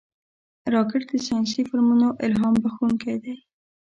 راکټ 0.73 1.03
د 1.11 1.13
ساینسي 1.27 1.61
فلمونو 1.69 2.07
الهام 2.25 2.55
بښونکی 2.63 3.15
دی 3.23 3.35